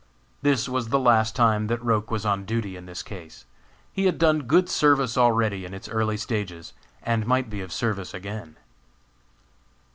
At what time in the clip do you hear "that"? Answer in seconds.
1.67-1.79